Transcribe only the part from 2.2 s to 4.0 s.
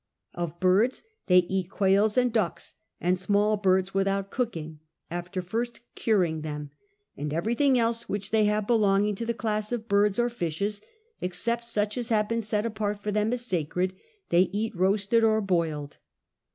ducks and small birds